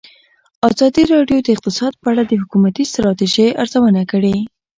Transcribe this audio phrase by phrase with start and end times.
[0.69, 4.35] ازادي راډیو د اقتصاد په اړه د حکومتي ستراتیژۍ ارزونه کړې.